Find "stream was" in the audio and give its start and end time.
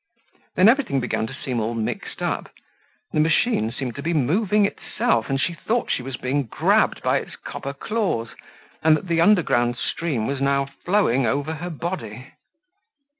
9.77-10.41